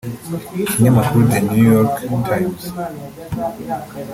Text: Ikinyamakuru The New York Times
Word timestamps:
Ikinyamakuru 0.69 1.29
The 1.31 1.39
New 1.49 1.65
York 1.75 1.93
Times 2.27 2.63